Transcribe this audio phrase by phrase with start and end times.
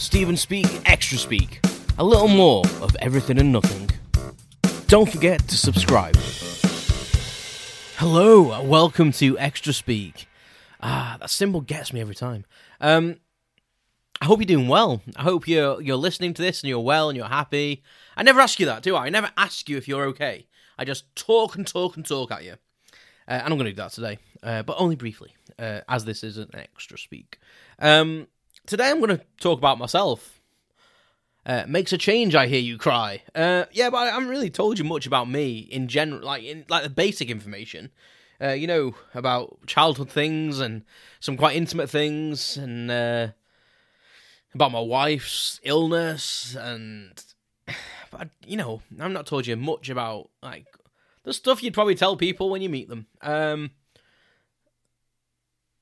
[0.00, 1.60] Stephen Speak, Extra Speak.
[1.98, 3.90] A little more of everything and nothing.
[4.86, 6.16] Don't forget to subscribe.
[7.98, 10.26] Hello, welcome to Extra Speak.
[10.80, 12.46] Ah, that symbol gets me every time.
[12.80, 13.16] Um,
[14.22, 15.02] I hope you're doing well.
[15.16, 17.82] I hope you're you're listening to this and you're well and you're happy.
[18.16, 19.04] I never ask you that, do I?
[19.04, 20.46] I never ask you if you're okay.
[20.78, 22.54] I just talk and talk and talk at you.
[23.28, 26.24] Uh, and I'm going to do that today, uh, but only briefly, uh, as this
[26.24, 27.38] is an extra speak.
[27.78, 28.28] Um,
[28.70, 30.40] today I'm going to talk about myself.
[31.44, 33.22] Uh, makes a change, I hear you cry.
[33.34, 36.64] Uh, yeah, but I haven't really told you much about me in general, like in
[36.68, 37.90] like the basic information.
[38.40, 40.84] Uh, you know about childhood things and
[41.18, 43.28] some quite intimate things, and uh,
[44.54, 47.22] about my wife's illness, and
[48.10, 50.66] but you know I'm not told you much about like
[51.24, 53.06] the stuff you'd probably tell people when you meet them.
[53.22, 53.70] Um,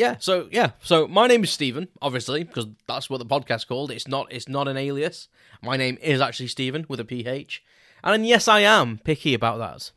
[0.00, 3.90] yeah, so yeah, so my name is Stephen, obviously, because that's what the podcast's called.
[3.90, 5.28] It's not it's not an alias.
[5.62, 7.62] My name is actually Stephen with a PH.
[8.02, 9.90] And yes, I am picky about that.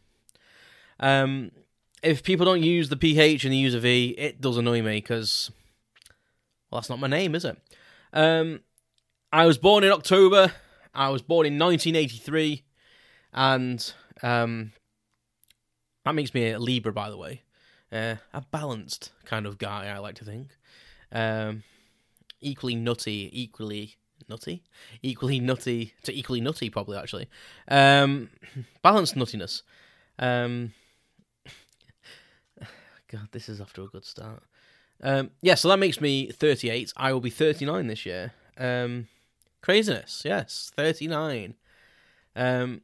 [0.99, 1.51] Um
[2.01, 4.97] if people don't use the PH and they use a V, it does annoy me
[4.97, 5.49] because
[6.69, 7.57] well that's not my name, is it?
[8.11, 8.59] Um
[9.31, 10.51] I was born in October.
[10.93, 12.61] I was born in 1983
[13.31, 14.73] and um
[16.03, 17.42] that makes me a Libra by the way.
[17.93, 20.49] Uh, a balanced kind of guy, I like to think.
[21.11, 21.63] Um,
[22.41, 24.63] equally nutty, equally nutty,
[25.03, 27.29] equally nutty to equally nutty, probably actually.
[27.67, 28.29] Um,
[28.81, 29.61] balanced nuttiness.
[30.17, 30.73] Um,
[33.11, 34.41] God, this is to a good start.
[35.03, 36.93] Um, yeah, so that makes me 38.
[36.97, 38.33] I will be 39 this year.
[38.57, 39.07] Um,
[39.61, 41.55] craziness, yes, 39.
[42.35, 42.81] Um,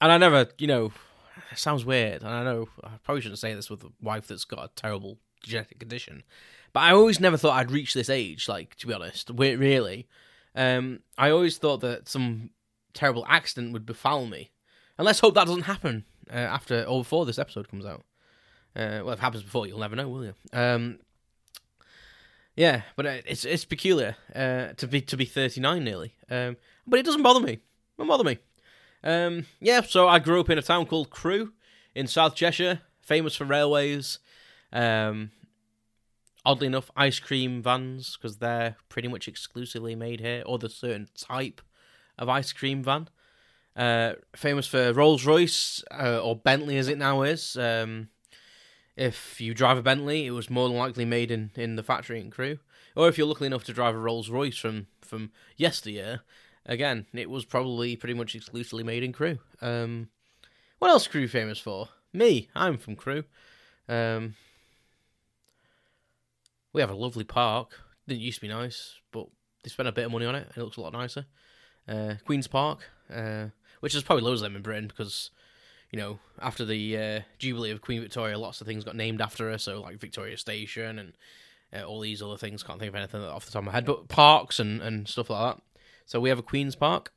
[0.00, 0.92] and I never, you know,
[1.56, 4.64] sounds weird, and I know I probably shouldn't say this with a wife that's got
[4.64, 6.22] a terrible genetic condition,
[6.72, 8.48] but I always never thought I'd reach this age.
[8.48, 10.08] Like to be honest, really,
[10.54, 12.50] um, I always thought that some
[12.94, 14.50] terrible accident would befall me,
[14.98, 18.04] and let's hope that doesn't happen uh, after or before this episode comes out.
[18.74, 20.34] Uh, well, if it happens before, you'll never know, will you?
[20.52, 20.98] Um,
[22.56, 26.56] yeah, but uh, it's it's peculiar uh, to be to be thirty nine nearly, um,
[26.86, 27.52] but it doesn't bother me.
[27.52, 27.60] It
[27.98, 28.38] doesn't bother me.
[29.04, 31.52] Um, yeah, so I grew up in a town called Crewe
[31.94, 34.18] in South Cheshire, famous for railways.
[34.72, 35.30] Um,
[36.44, 41.08] oddly enough, ice cream vans because they're pretty much exclusively made here, or the certain
[41.16, 41.60] type
[42.18, 43.08] of ice cream van.
[43.76, 47.56] Uh, famous for Rolls Royce uh, or Bentley, as it now is.
[47.56, 48.08] Um,
[48.96, 52.20] if you drive a Bentley, it was more than likely made in, in the factory
[52.20, 52.58] in Crewe.
[52.96, 56.22] Or if you're lucky enough to drive a Rolls Royce from, from yesteryear,
[56.66, 59.38] again, it was probably pretty much exclusively made in Crewe.
[59.60, 60.08] Um,
[60.78, 61.88] what else Crewe famous for?
[62.12, 63.24] Me, I'm from Crewe.
[63.88, 64.34] Um,
[66.72, 67.80] we have a lovely park.
[68.06, 69.26] Didn't used to be nice, but
[69.62, 70.48] they spent a bit of money on it.
[70.54, 71.26] It looks a lot nicer.
[71.88, 72.80] Uh, Queen's Park,
[73.12, 73.46] uh,
[73.80, 75.30] which is probably loads of them in Britain because,
[75.90, 79.50] you know, after the uh, Jubilee of Queen Victoria, lots of things got named after
[79.50, 79.58] her.
[79.58, 81.12] So, like Victoria Station and
[81.72, 82.62] uh, all these other things.
[82.62, 85.30] Can't think of anything off the top of my head, but parks and, and stuff
[85.30, 85.62] like that.
[86.06, 87.12] So we have a Queen's Park.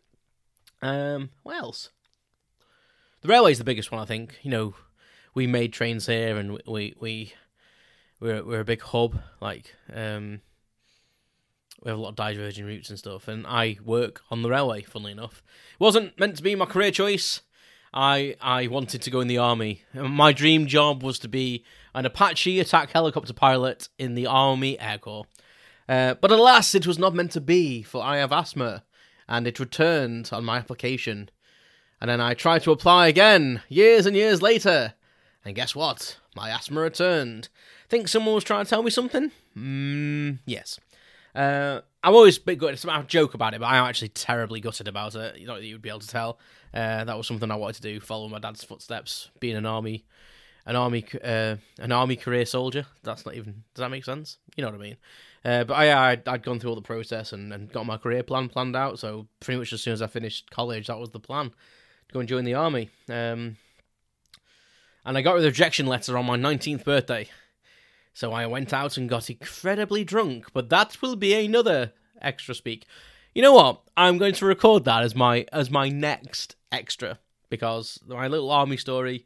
[0.81, 1.89] Um, what else?
[3.21, 4.39] The railway's the biggest one, I think.
[4.41, 4.73] You know,
[5.35, 7.33] we made trains here, and we we
[8.19, 9.21] we're we're a big hub.
[9.39, 10.41] Like, um,
[11.83, 13.27] we have a lot of diverging routes and stuff.
[13.27, 14.81] And I work on the railway.
[14.81, 17.41] Funnily enough, it wasn't meant to be my career choice.
[17.93, 19.83] I I wanted to go in the army.
[19.93, 21.63] My dream job was to be
[21.93, 25.25] an Apache attack helicopter pilot in the Army Air Corps.
[25.89, 28.83] Uh, but alas, it was not meant to be, for I have asthma,
[29.27, 31.31] and it returned on my application.
[31.99, 34.93] And then I tried to apply again, years and years later.
[35.43, 36.17] And guess what?
[36.35, 37.49] My asthma returned.
[37.89, 39.31] Think someone was trying to tell me something?
[39.57, 40.79] Mm, yes.
[41.33, 42.87] Uh, I'm always a bit gutted.
[42.87, 45.39] I joke about it, but I'm actually terribly gutted about it.
[45.39, 46.37] You know, you'd be able to tell.
[46.71, 50.05] Uh, that was something I wanted to do, follow my dad's footsteps, being an army,
[50.65, 52.85] an army, uh, an army career soldier.
[53.03, 53.63] That's not even.
[53.73, 54.37] Does that make sense?
[54.55, 54.97] You know what I mean?
[55.43, 58.23] Uh, but I, I'd, I'd, gone through all the process and, and got my career
[58.23, 58.99] plan planned out.
[58.99, 62.19] So pretty much as soon as I finished college, that was the plan to go
[62.19, 62.89] and join the army.
[63.09, 63.55] Um,
[65.05, 67.29] and I got a rejection letter on my 19th birthday.
[68.13, 70.47] So I went out and got incredibly drunk.
[70.53, 72.85] But that will be another extra speak.
[73.33, 73.81] You know what?
[73.95, 77.19] I'm going to record that as my as my next extra
[77.49, 79.25] because my little army story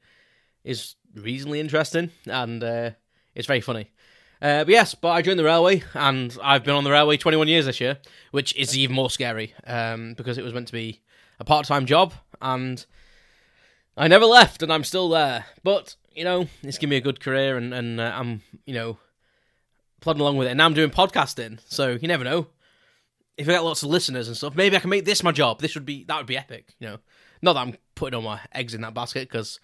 [0.64, 2.92] is reasonably interesting and uh,
[3.36, 3.90] it's very funny.
[4.42, 7.48] Uh, but yes, but I joined the railway, and I've been on the railway 21
[7.48, 8.00] years this year,
[8.32, 11.00] which is even more scary um, because it was meant to be
[11.40, 12.86] a part-time job, and
[13.96, 15.46] I never left, and I'm still there.
[15.64, 18.98] But you know, it's given me a good career, and and uh, I'm you know
[20.02, 20.52] plodding along with it.
[20.52, 22.48] And now I'm doing podcasting, so you never know.
[23.38, 25.60] if I get lots of listeners and stuff, maybe I can make this my job.
[25.60, 26.98] This would be that would be epic, you know.
[27.42, 29.60] Not that I'm putting all my eggs in that basket because,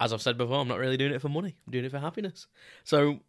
[0.00, 1.56] as I've said before, I'm not really doing it for money.
[1.66, 2.46] I'm doing it for happiness.
[2.82, 3.20] So,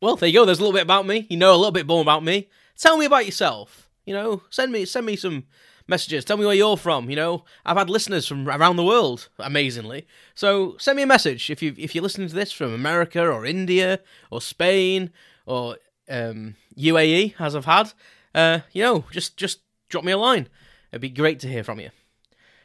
[0.00, 0.44] well, there you go.
[0.44, 1.26] There's a little bit about me.
[1.28, 2.48] You know a little bit more about me.
[2.76, 3.88] Tell me about yourself.
[4.04, 5.44] You know, send me send me some
[5.86, 6.24] messages.
[6.24, 7.08] Tell me where you're from.
[7.10, 10.06] You know, I've had listeners from around the world, amazingly.
[10.34, 13.46] So send me a message if you if you're listening to this from America or
[13.46, 14.00] India
[14.30, 15.10] or Spain
[15.46, 15.76] or
[16.08, 17.92] um, UAE, as I've had.
[18.34, 20.48] Uh, you know, just just drop me a line.
[20.90, 21.90] It'd be great to hear from you.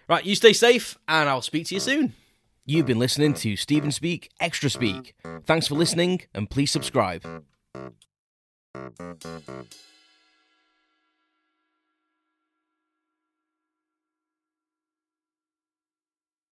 [0.07, 2.13] Right, you stay safe, and I'll speak to you soon.
[2.65, 5.15] You've been listening to Stephen Speak Extra Speak.
[5.45, 7.23] Thanks for listening, and please subscribe.